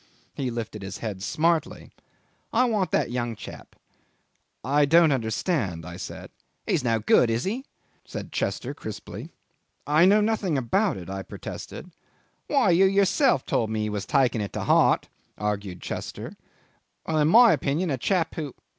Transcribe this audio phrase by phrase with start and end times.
[0.33, 1.91] He lifted his head smartly
[2.51, 3.75] "I want that young chap."
[4.63, 6.31] "I don't understand," I said.
[6.65, 7.65] "He's no good, is he?"
[8.03, 9.29] said Chester crisply.
[9.85, 11.91] "I know nothing about it," I protested.
[12.47, 16.33] "Why, you told me yourself he was taking it to heart," argued Chester.
[17.05, 18.55] "Well, in my opinion a chap who